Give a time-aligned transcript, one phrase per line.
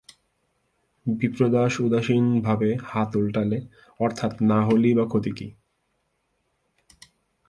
[1.05, 3.59] বিপ্রদাস উদাসীন ভাবে হাত ওলটালে,
[3.99, 5.47] অর্থাৎ না হলেই বা ক্ষতি কী?